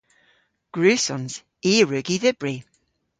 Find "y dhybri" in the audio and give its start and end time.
2.15-2.55